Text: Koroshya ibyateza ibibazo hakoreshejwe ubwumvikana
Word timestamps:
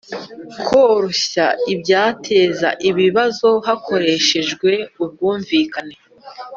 Koroshya 0.67 1.45
ibyateza 1.73 2.69
ibibazo 2.89 3.49
hakoreshejwe 3.67 4.71
ubwumvikana 5.03 5.95